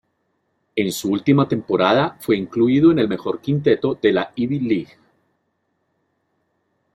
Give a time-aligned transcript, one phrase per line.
[0.75, 4.95] En su última temporada fue incluido en el mejor quinteto de la Ivy League.